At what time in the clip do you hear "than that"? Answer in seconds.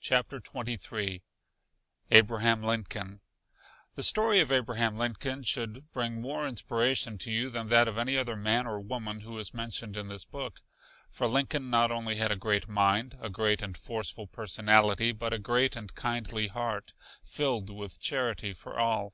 7.50-7.88